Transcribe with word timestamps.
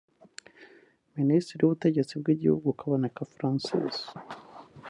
Minisitiri 1.17 1.61
w’Ubutegetsi 1.63 2.13
bw’Igihugu 2.21 2.67
Kaboneka 2.79 3.23
Francis 3.33 3.97